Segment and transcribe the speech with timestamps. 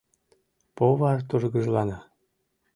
[0.75, 1.97] Повар тургыжлана: